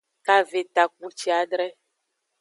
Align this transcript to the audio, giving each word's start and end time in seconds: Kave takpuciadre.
Kave 0.25 0.61
takpuciadre. 0.75 1.67